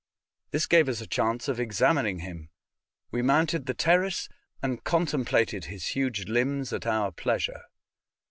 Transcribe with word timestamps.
This 0.49 0.65
gave 0.65 0.89
us 0.89 0.99
a 0.99 1.05
chance 1.05 1.47
of 1.47 1.59
examining 1.59 2.21
him. 2.21 2.49
We 3.11 3.21
mounted 3.21 3.67
the 3.67 3.75
terrace 3.75 4.29
and 4.59 4.83
contemplated 4.83 5.65
his 5.65 5.89
huge 5.89 6.25
limbs 6.27 6.73
at 6.73 6.87
our 6.87 7.11
pleasure. 7.11 7.61